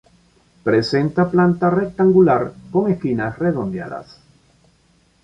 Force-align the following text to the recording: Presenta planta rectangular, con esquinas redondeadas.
Presenta 0.67 1.25
planta 1.29 1.69
rectangular, 1.69 2.51
con 2.71 2.89
esquinas 2.91 3.37
redondeadas. 3.37 4.19